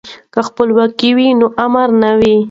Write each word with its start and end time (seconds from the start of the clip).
که 0.33 0.39
خپلواکي 0.47 1.09
وي 1.17 1.27
نو 1.39 1.47
امر 1.65 1.89
نه 2.01 2.11
وي. 2.19 2.35